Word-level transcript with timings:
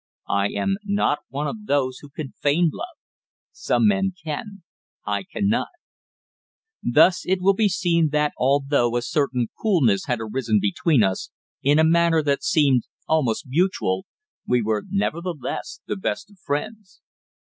I 0.31 0.47
am 0.47 0.77
not 0.83 1.19
one 1.29 1.45
of 1.47 1.67
those 1.67 1.99
who 1.99 2.09
can 2.09 2.33
feign 2.41 2.71
love. 2.73 2.97
Some 3.51 3.85
men 3.85 4.13
can; 4.23 4.63
I 5.05 5.21
cannot. 5.21 5.67
Thus 6.81 7.23
it 7.23 7.39
will 7.39 7.53
be 7.53 7.69
seen 7.69 8.09
that 8.09 8.33
although 8.35 8.97
a 8.97 9.03
certain 9.03 9.49
coolness 9.61 10.05
had 10.05 10.19
arisen 10.19 10.57
between 10.59 11.03
us, 11.03 11.29
in 11.61 11.77
a 11.77 11.83
manner 11.83 12.23
that 12.23 12.41
seemed 12.41 12.87
almost 13.07 13.45
mutual, 13.47 14.07
we 14.47 14.63
were 14.63 14.85
nevertheless 14.89 15.81
the 15.85 15.97
best 15.97 16.31
of 16.31 16.39
friends. 16.39 16.99